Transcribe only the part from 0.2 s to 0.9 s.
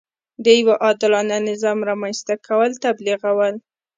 د یوه